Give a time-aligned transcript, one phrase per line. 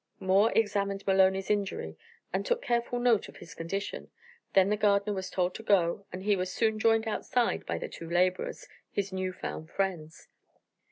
[0.19, 1.95] Moore examined Maloney's injury
[2.33, 4.09] and took careful note of his condition;
[4.53, 7.87] then the gardener was told to go, and he was soon joined outside by the
[7.87, 10.27] two laborers his new found friends.